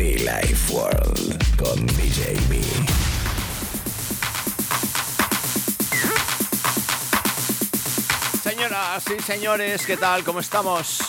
[0.00, 2.64] Be Life World con DJB.
[8.42, 10.24] Señoras y señores, ¿qué tal?
[10.24, 11.00] ¿Cómo estamos?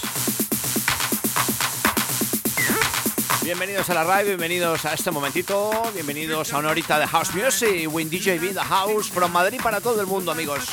[3.45, 7.87] Bienvenidos a la radio, bienvenidos a este momentito, bienvenidos a una horita de House Music,
[7.89, 10.65] Win DJB in the House, from Madrid para todo el mundo, amigos.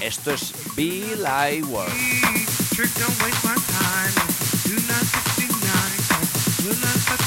[0.00, 1.92] Esto es Be Live World.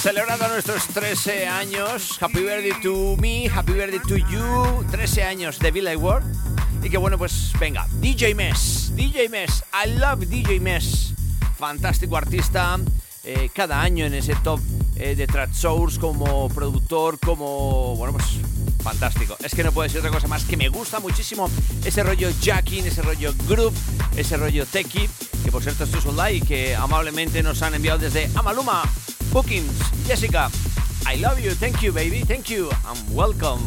[0.01, 5.71] Celebrando nuestros 13 años, Happy Birthday to me, Happy Birthday to you, 13 años de
[5.71, 6.25] Live World.
[6.83, 11.13] Y que bueno, pues venga, DJ Mess, DJ Mess, I love DJ Mess,
[11.57, 12.79] fantástico artista,
[13.23, 14.59] eh, cada año en ese top
[14.95, 18.25] eh, de Track Source como productor, como, bueno, pues
[18.81, 19.37] fantástico.
[19.43, 21.49] Es que no puede ser otra cosa más que me gusta muchísimo
[21.85, 23.77] ese rollo jacking, ese rollo groove,
[24.17, 25.07] ese rollo techie,
[25.43, 28.83] que por cierto esto es un like que amablemente nos han enviado desde Amaluma,
[29.31, 30.49] Bookings, Jessica.
[31.05, 33.63] I love you, thank you baby, thank you, and welcome.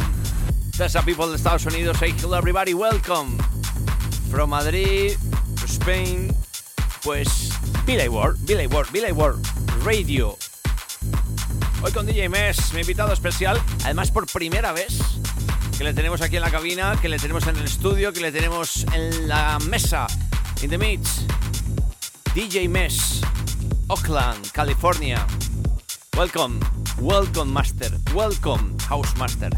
[0.76, 3.38] There's a people de Estados Unidos, say hello everybody, welcome.
[4.30, 5.16] From Madrid
[5.66, 6.34] Spain,
[7.02, 7.50] pues
[7.86, 9.12] Billy Ward, Billy Ward, Billy
[9.82, 10.36] Radio.
[11.82, 14.98] Hoy con DJ Mess, mi invitado especial, además por primera vez
[15.78, 18.32] que le tenemos aquí en la cabina, que le tenemos en el estudio, que le
[18.32, 20.06] tenemos en la mesa,
[20.62, 21.24] in the mix.
[22.34, 23.22] DJ Mess,
[23.88, 25.26] Oakland, California.
[26.16, 26.60] Welcome,
[27.00, 29.50] welcome Master, welcome House Master.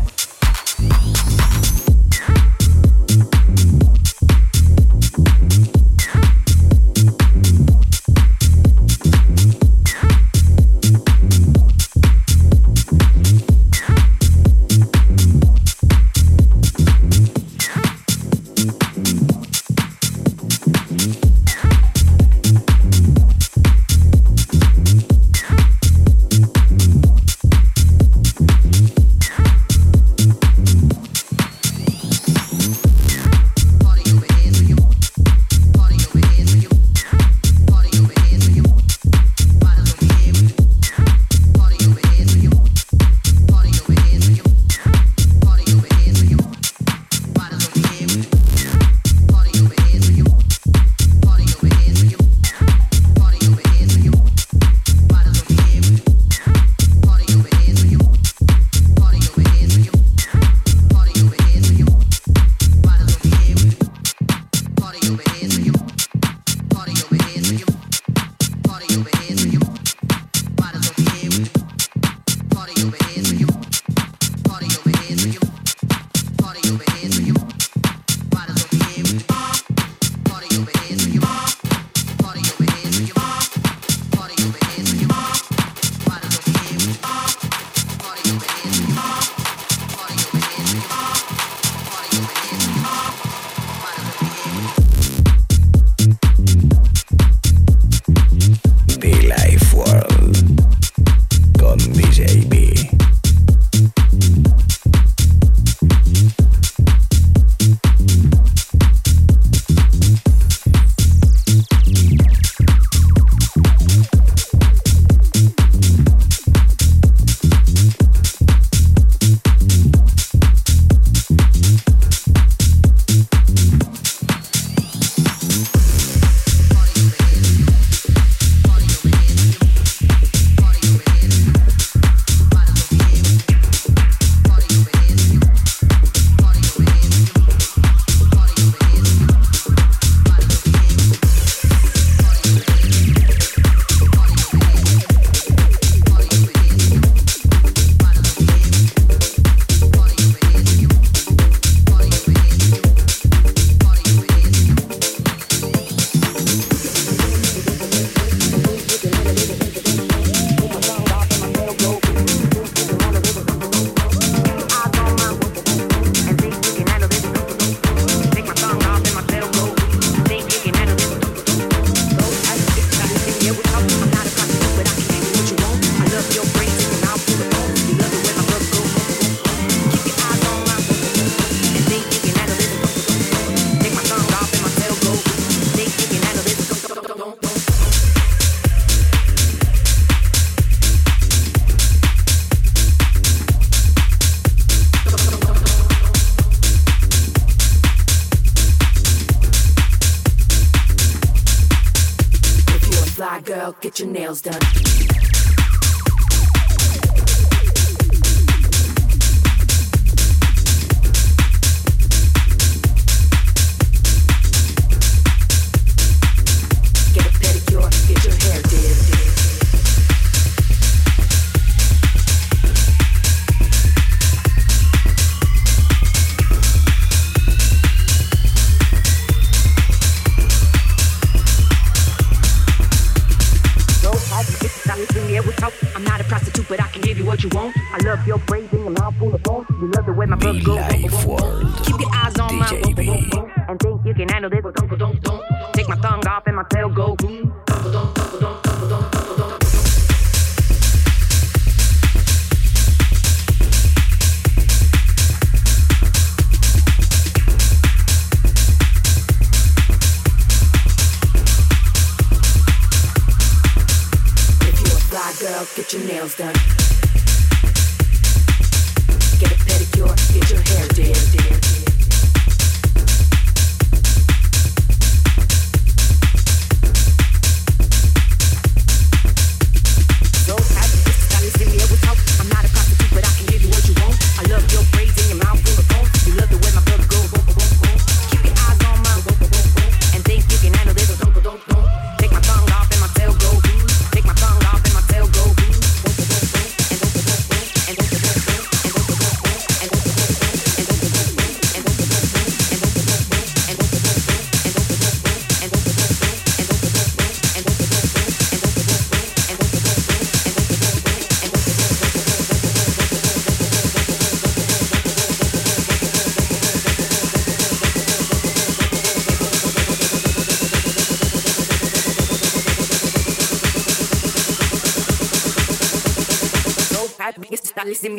[327.84, 328.18] Listen.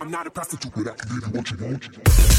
[0.00, 2.31] I'm not a prostitute, but I can give you what you want.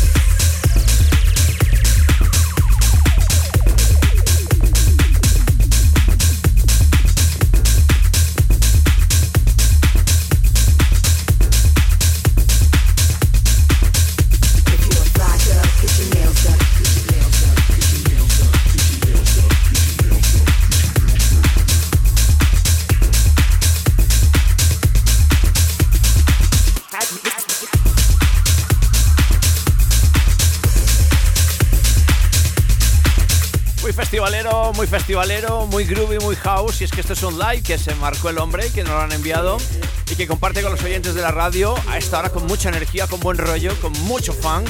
[34.74, 36.80] Muy festivalero, muy groovy, muy house.
[36.80, 39.02] Y es que esto es un live que se marcó el hombre, que nos lo
[39.02, 39.58] han enviado
[40.10, 43.06] y que comparte con los oyentes de la radio a esta hora con mucha energía,
[43.08, 44.70] con buen rollo, con mucho funk.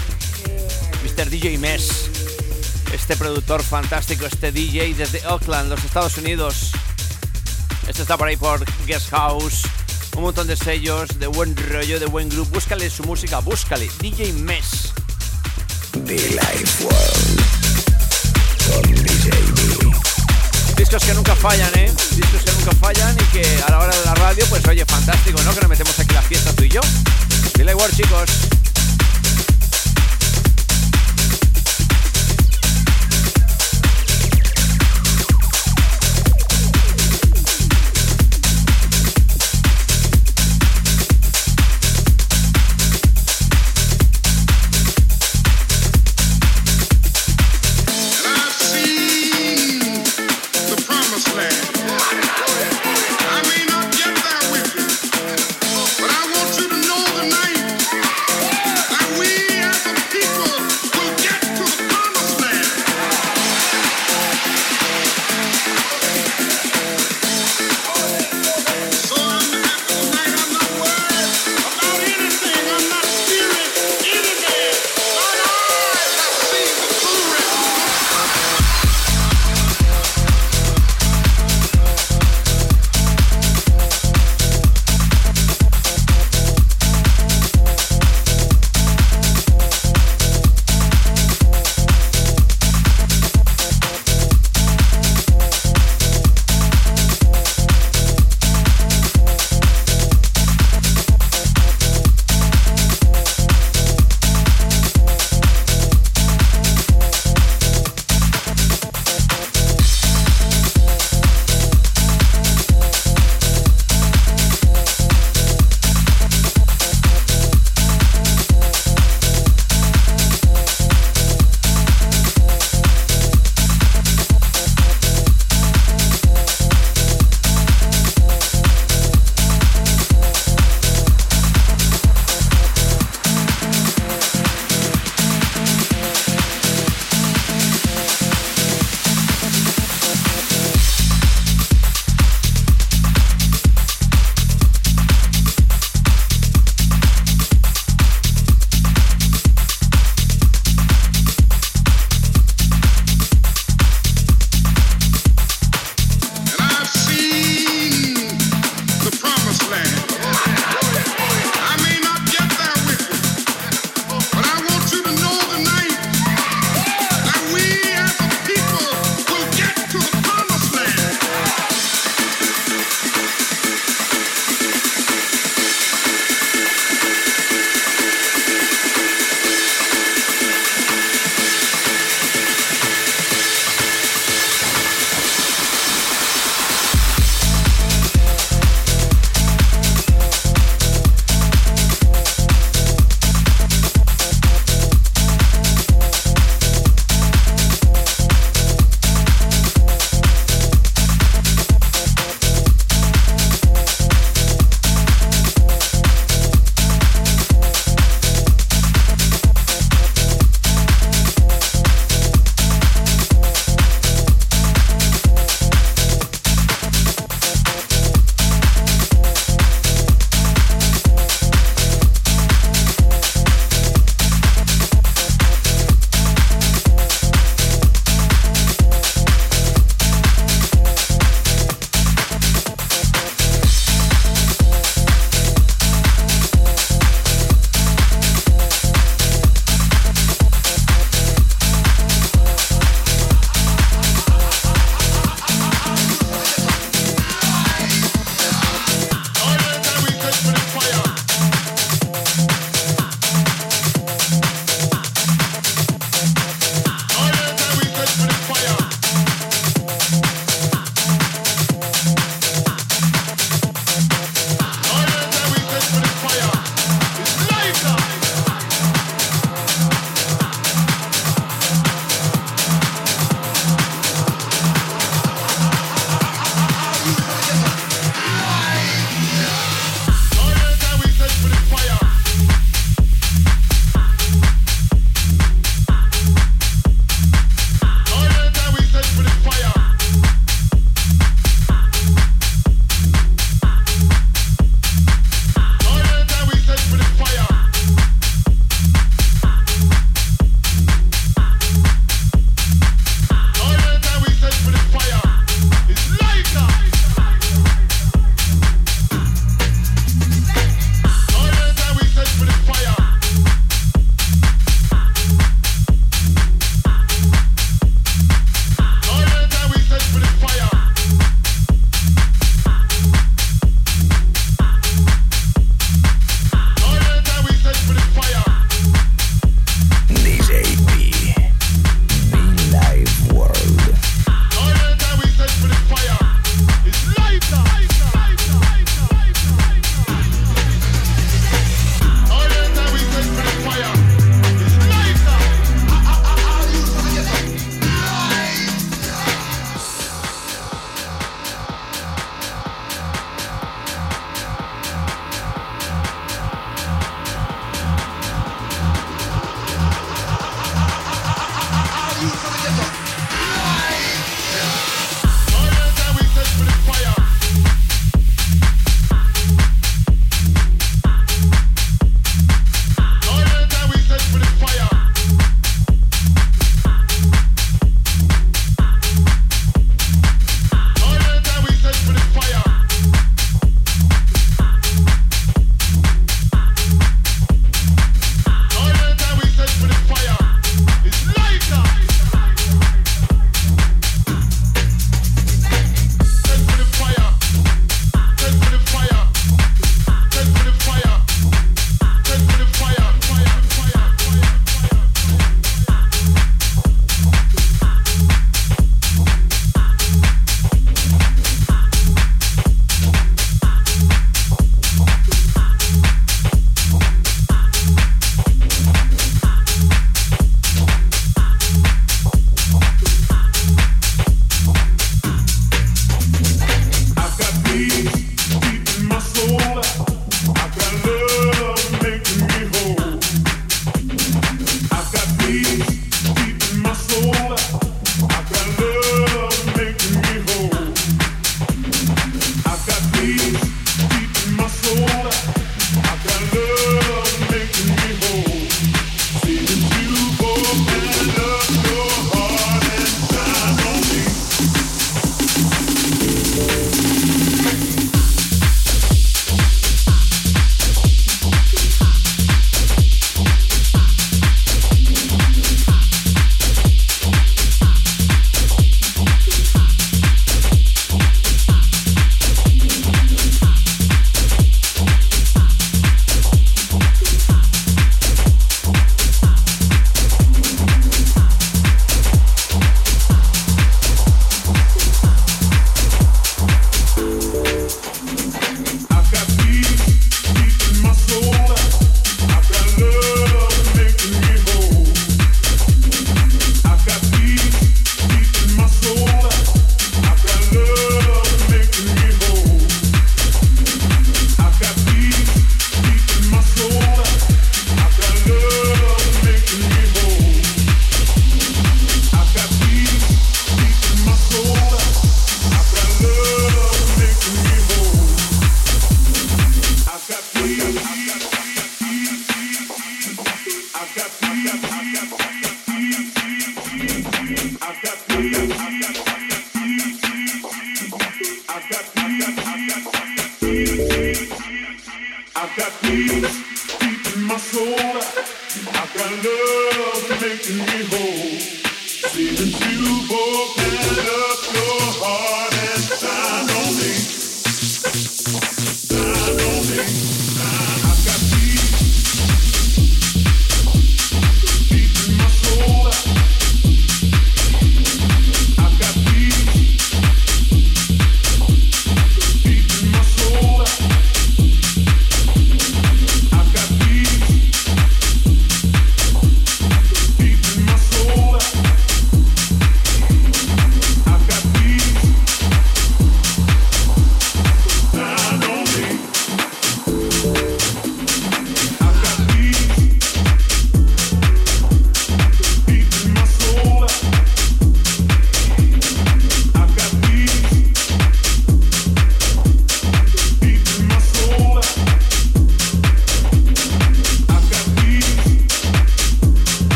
[1.03, 1.29] Mr.
[1.29, 2.09] DJ Mess,
[2.93, 6.71] este productor fantástico, este DJ desde Oakland, los Estados Unidos.
[7.87, 9.61] Este está por ahí por Guest House,
[10.15, 12.49] un montón de sellos, de buen rollo, de buen groove.
[12.49, 13.87] Búscale su música, búscale.
[13.99, 14.93] DJ Mess.
[16.05, 17.62] The Life World.
[20.93, 21.91] Discos que nunca fallan, ¿eh?
[22.11, 25.41] Discos que nunca fallan y que a la hora de la radio, pues oye, fantástico,
[25.41, 25.51] ¿no?
[25.51, 26.81] Que nos metemos aquí la fiesta tú y yo.
[27.55, 28.29] Dile igual, chicos.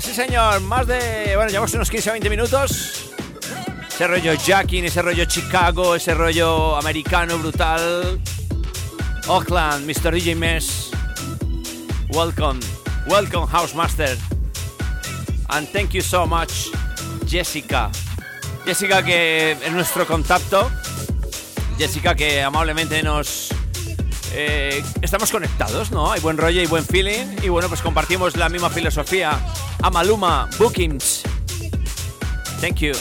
[0.00, 1.32] Sí señor, más de...
[1.36, 3.10] Bueno, llevamos unos 15 o 20 minutos.
[3.88, 8.20] Ese rollo Jacking, ese rollo Chicago, ese rollo americano brutal.
[9.28, 10.12] Oakland, Mr.
[10.12, 10.90] DJ Mess.
[12.10, 12.60] Welcome,
[13.06, 14.16] welcome Housemaster.
[15.50, 16.70] And thank you so much,
[17.26, 17.90] Jessica.
[18.64, 20.70] Jessica que es nuestro contacto.
[21.78, 23.50] Jessica que amablemente nos
[24.32, 26.10] eh, estamos conectados, ¿no?
[26.10, 27.26] Hay buen rollo y buen feeling.
[27.42, 29.38] Y bueno, pues compartimos la misma filosofía.
[29.82, 31.22] Amaluma Bookings.
[32.60, 32.92] Thank you.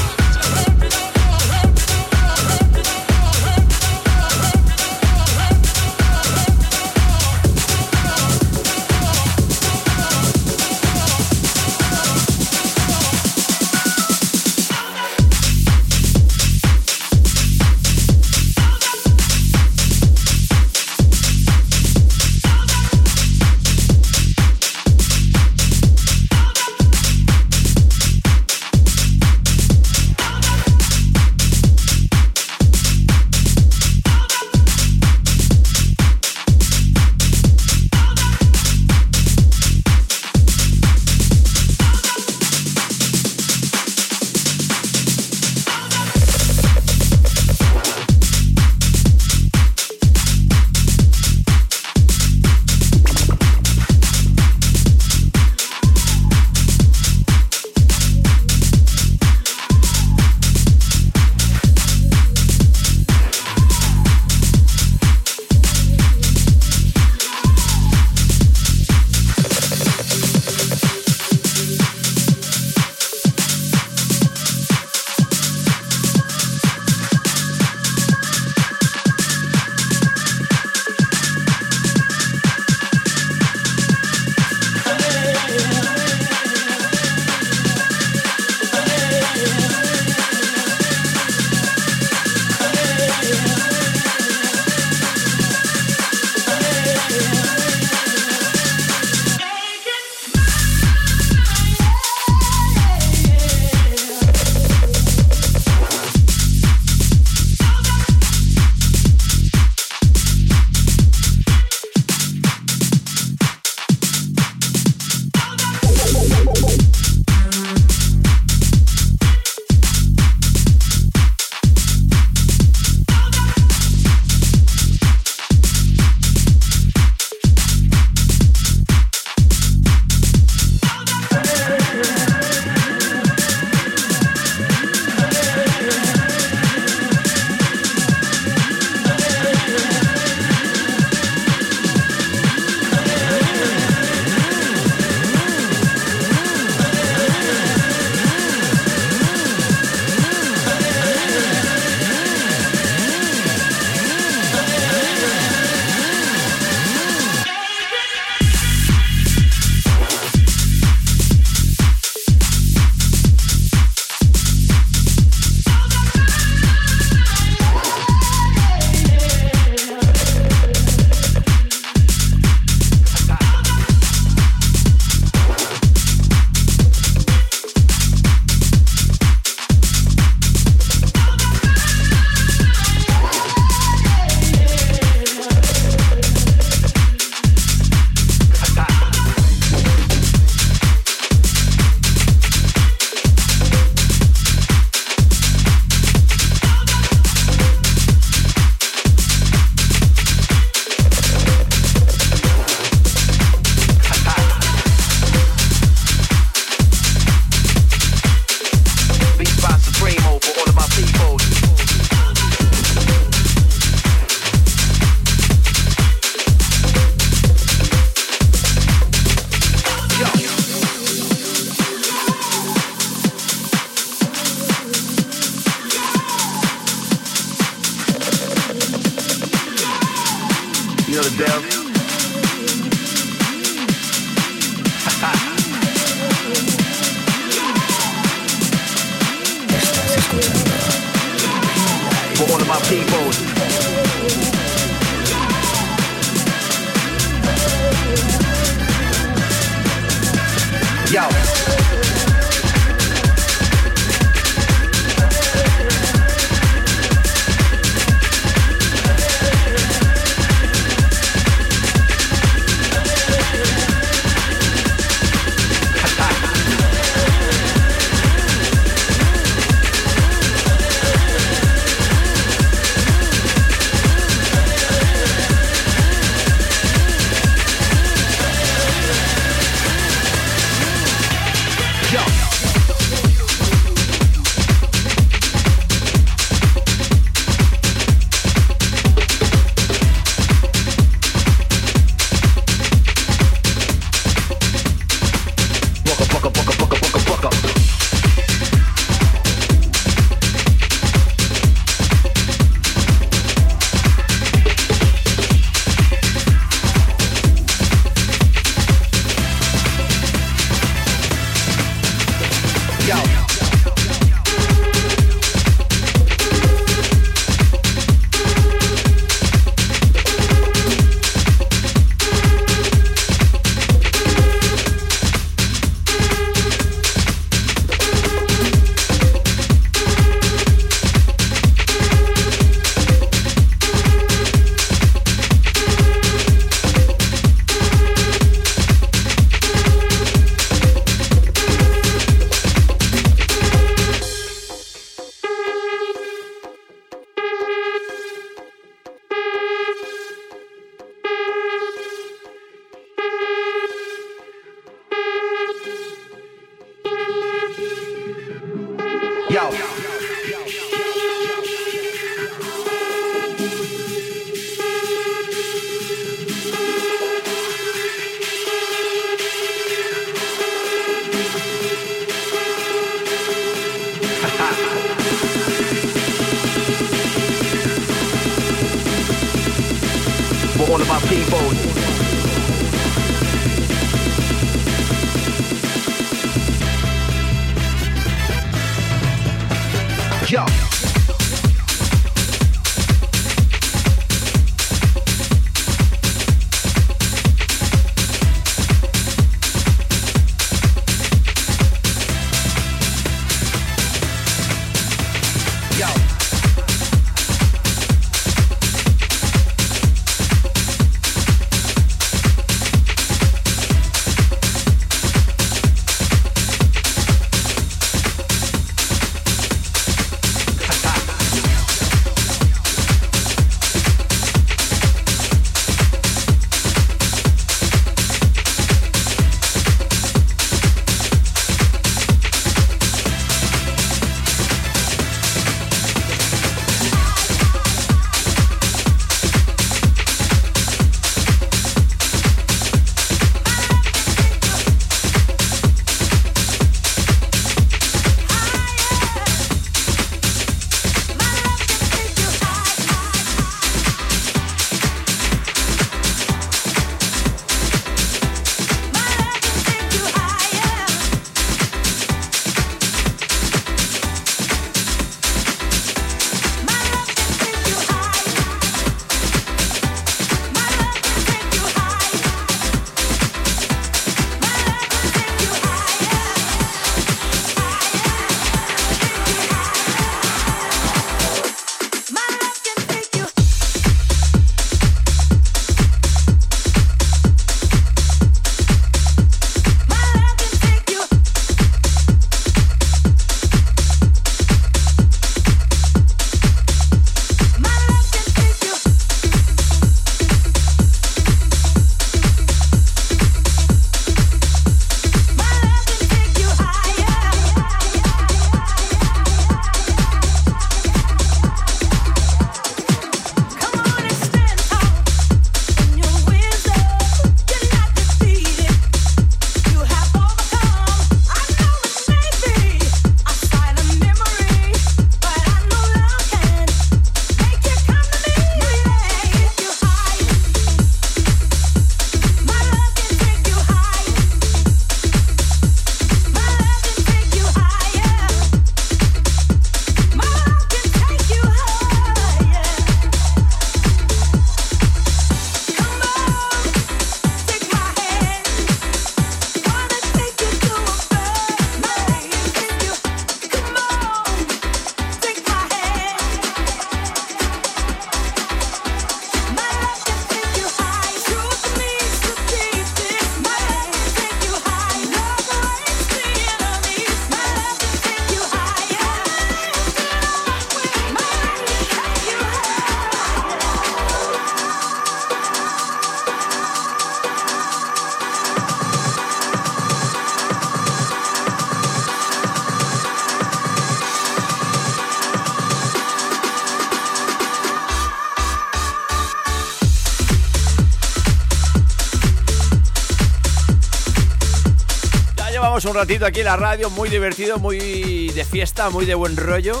[596.14, 600.00] Un ratito aquí en la radio, muy divertido, muy de fiesta, muy de buen rollo.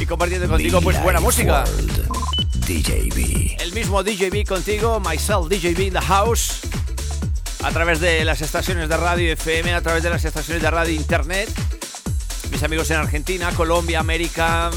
[0.00, 1.64] Y compartiendo contigo pues buena música.
[2.66, 3.60] DJB.
[3.60, 6.60] El mismo DJB contigo, myself DJB in the house.
[7.62, 10.94] A través de las estaciones de radio FM, a través de las estaciones de radio
[10.94, 11.50] internet.
[12.50, 14.70] Mis amigos en Argentina, Colombia, América,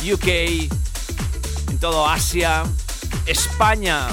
[0.00, 2.62] UK, en todo Asia,
[3.26, 4.06] España.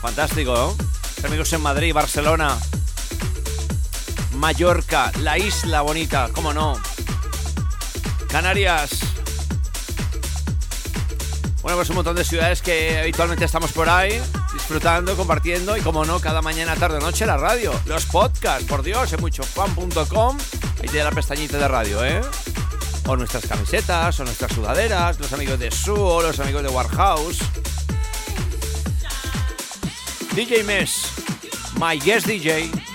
[0.00, 0.74] Fantástico, ¿no?
[1.16, 2.58] Mis amigos en Madrid, Barcelona,
[4.42, 6.76] Mallorca, la isla bonita, cómo no.
[8.28, 8.90] Canarias.
[11.62, 14.20] Bueno, pues un montón de ciudades que habitualmente estamos por ahí,
[14.52, 17.72] disfrutando, compartiendo y como no, cada mañana, tarde o noche la radio.
[17.86, 20.36] Los podcasts, por Dios, en muchofan.com.
[20.82, 22.20] Ahí tiene la pestañita de radio, ¿eh?
[23.06, 27.38] O nuestras camisetas, o nuestras sudaderas, los amigos de Suo, los amigos de Warhouse.
[30.34, 31.12] DJ Mess,
[31.78, 32.91] my guest DJ.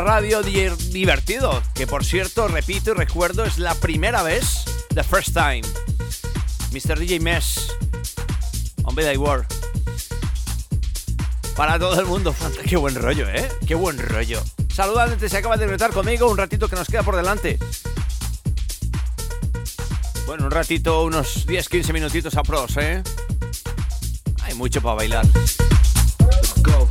[0.00, 5.62] Radio, divertido, que por cierto, repito y recuerdo, es la primera vez, the first time.
[6.72, 6.98] Mr.
[6.98, 7.72] DJ Mes,
[8.84, 9.46] on Vida World.
[11.56, 12.34] Para todo el mundo,
[12.68, 13.48] qué buen rollo, ¿eh?
[13.66, 14.42] Qué buen rollo.
[14.72, 17.58] Saludante, se acaba de conectar conmigo, un ratito que nos queda por delante.
[20.26, 23.02] Bueno, un ratito, unos 10-15 minutitos a pros, ¿eh?
[24.42, 25.26] Hay mucho para bailar.
[26.62, 26.88] Go.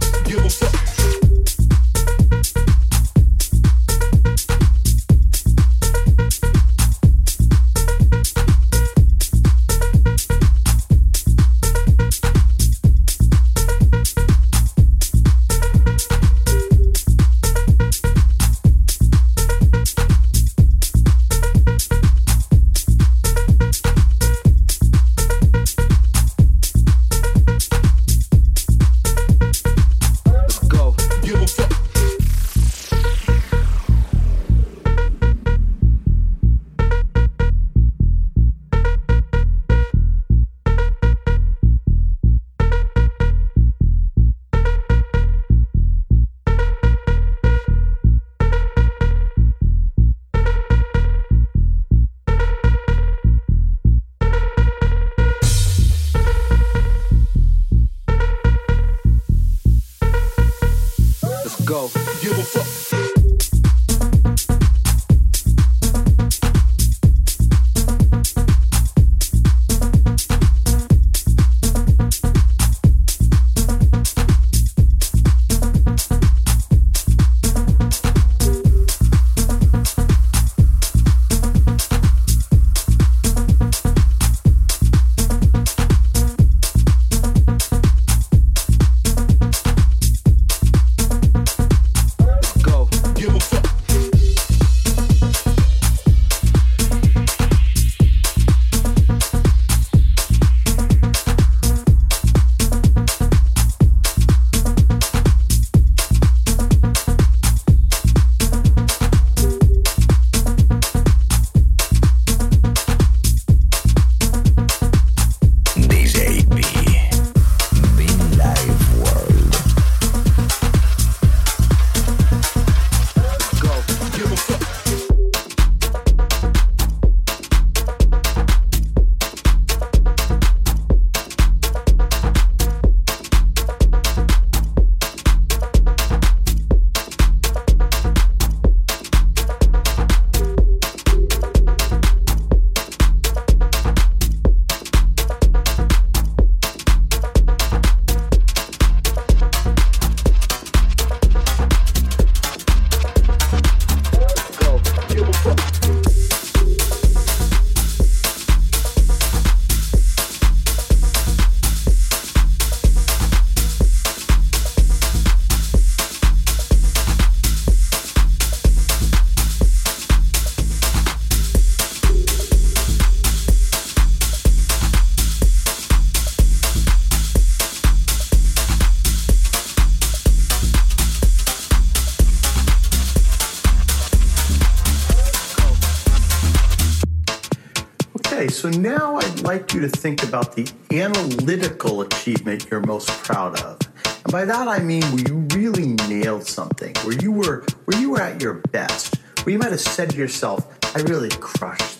[193.30, 193.78] Proud of.
[194.24, 198.10] And by that I mean where you really nailed something, where you were where you
[198.10, 201.99] were at your best, where you might have said to yourself, I really crushed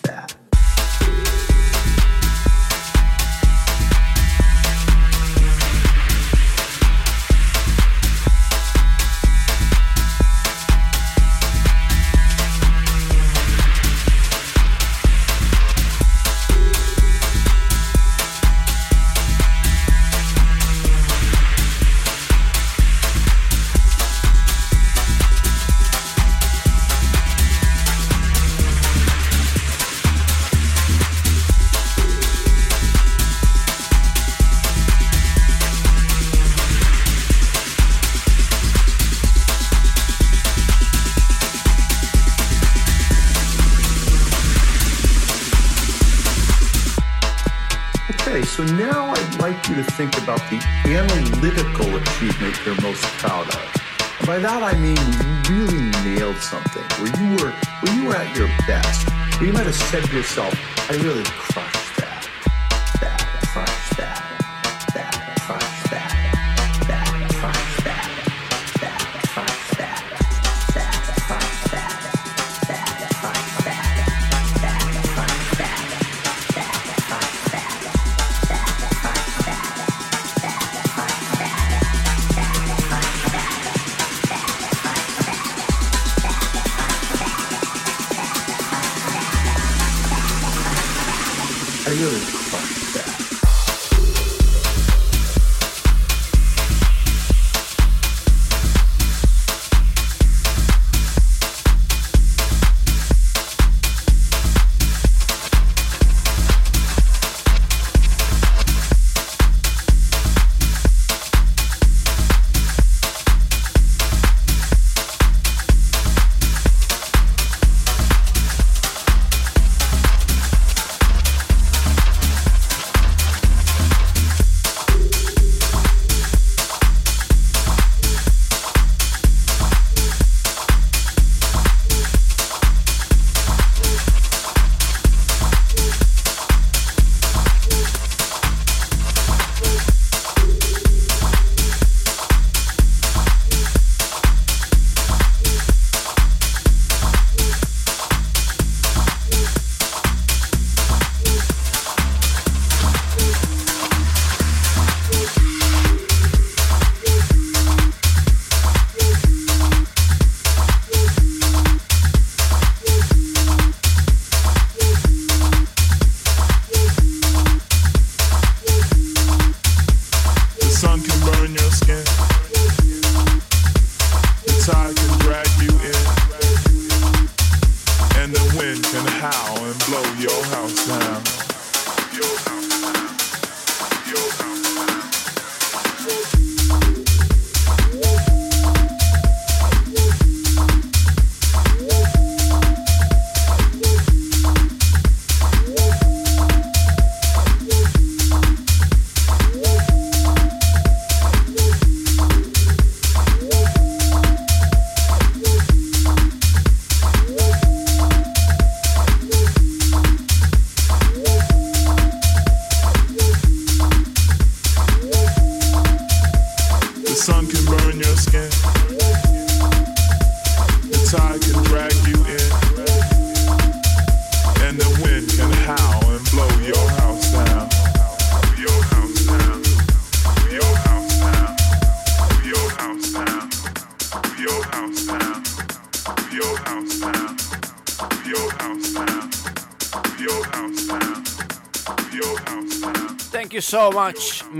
[50.00, 50.56] think about the
[50.86, 53.68] analytical achievement you're most proud of.
[54.18, 58.16] And by that I mean you really nailed something, where you were where you were
[58.16, 59.06] at your best,
[59.36, 60.54] where you might have said to yourself,
[60.90, 61.59] I really crushed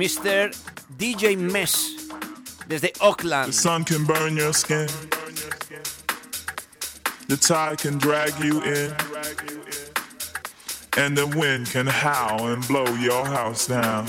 [0.01, 0.49] Mr.
[0.97, 2.09] DJ Mess,
[2.67, 3.49] desde Oakland.
[3.49, 4.89] The sun can burn your skin.
[7.29, 8.95] The tide can drag you in.
[10.97, 14.07] And the wind can howl and blow your house down.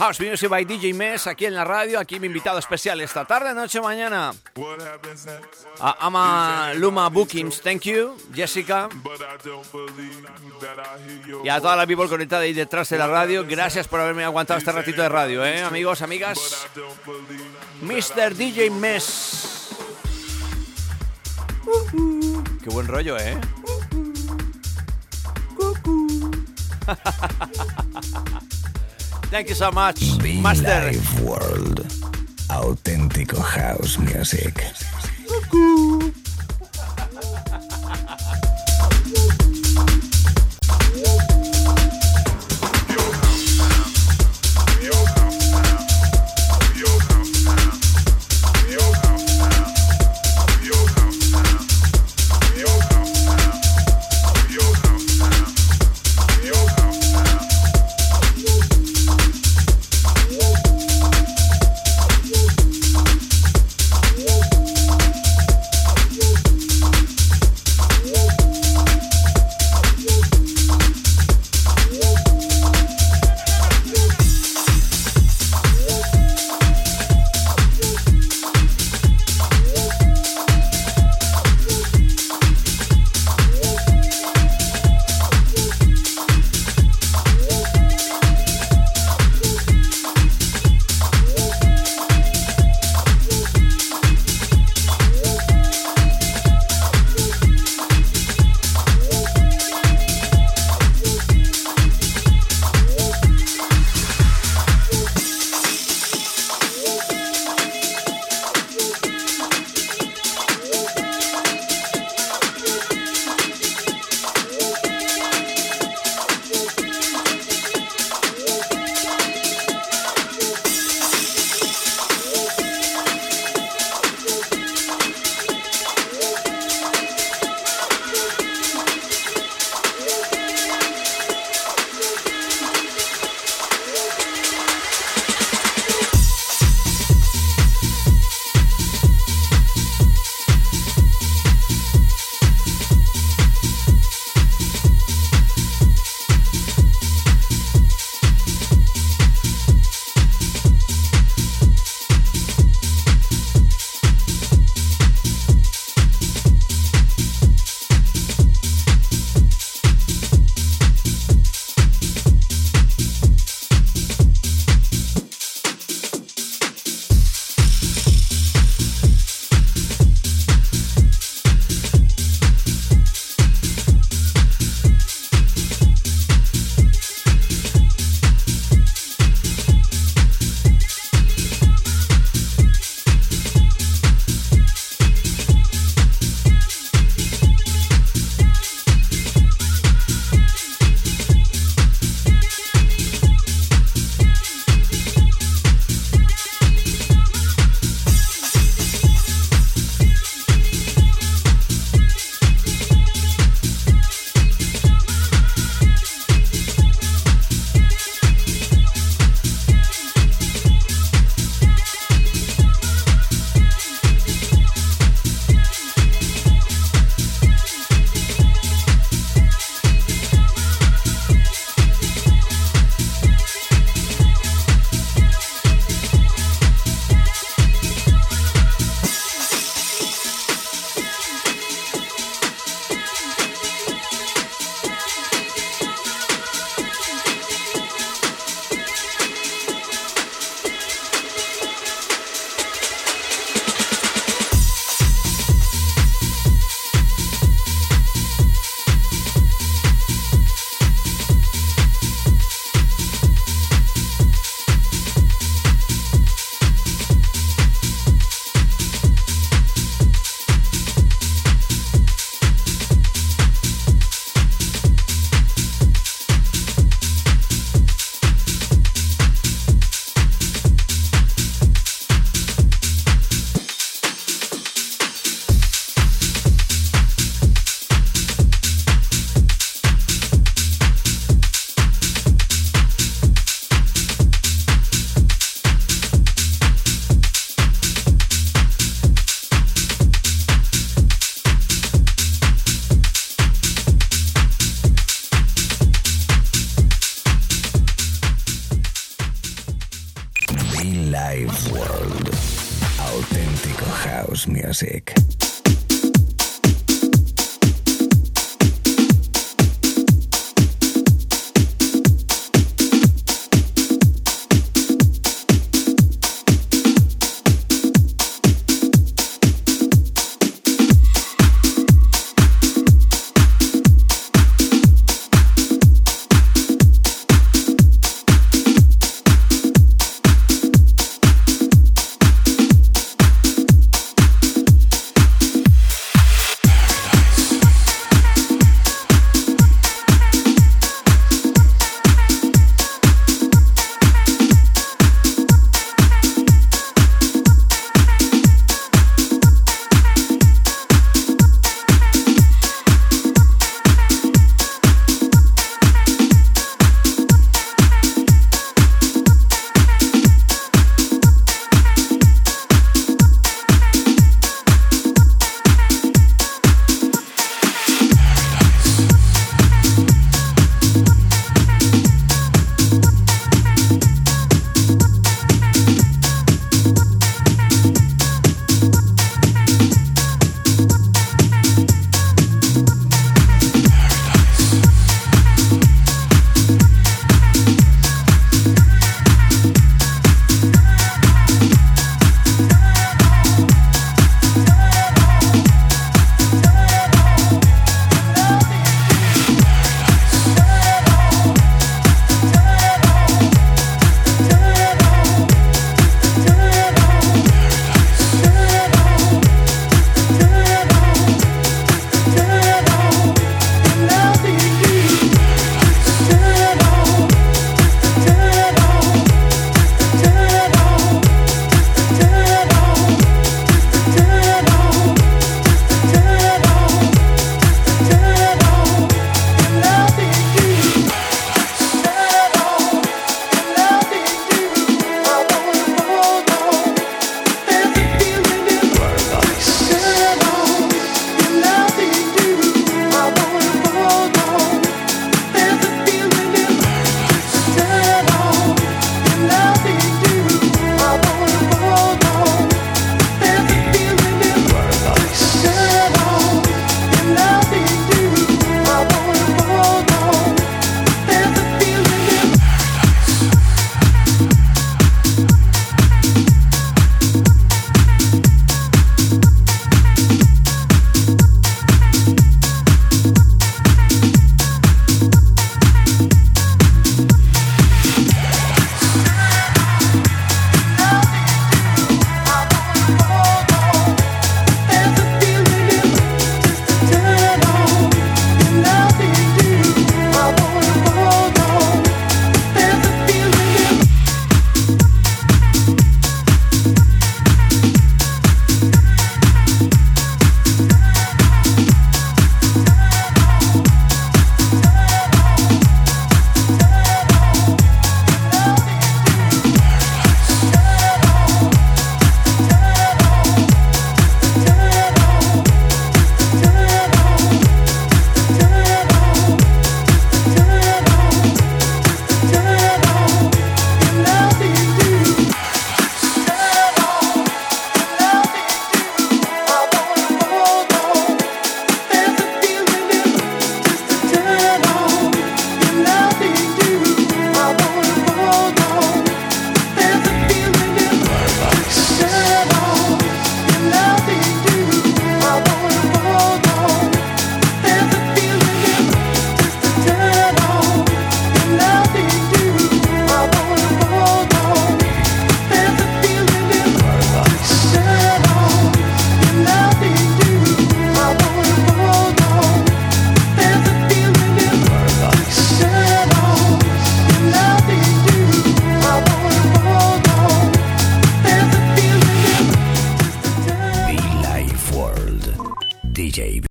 [0.00, 2.00] House Music by DJ Mess aquí en la radio.
[2.00, 4.32] Aquí mi invitado especial esta tarde, noche, mañana.
[5.78, 8.88] A Ama Luma Bookings, thank you, Jessica.
[11.44, 14.56] Y a toda la people conectada ahí detrás de la radio, gracias por haberme aguantado
[14.56, 15.62] este ratito de radio, ¿eh?
[15.62, 16.66] amigos, amigas.
[17.82, 18.34] Mr.
[18.34, 19.68] DJ Mess.
[22.64, 23.38] Qué buen rollo, ¿eh?
[29.30, 30.66] Thank you so much, Be Master.
[30.66, 31.86] Live World.
[32.48, 34.60] Auténtico house music.